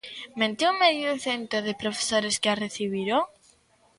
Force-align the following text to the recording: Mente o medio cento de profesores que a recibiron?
Mente 0.39 0.63
o 0.71 0.77
medio 0.83 1.09
cento 1.25 1.57
de 1.67 1.77
profesores 1.81 2.35
que 2.41 2.49
a 2.53 2.59
recibiron? 2.63 3.21